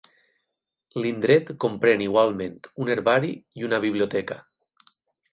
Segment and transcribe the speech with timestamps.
[1.01, 3.29] L'indret comprèn igualment un herbari
[3.61, 4.39] i una biblioteca.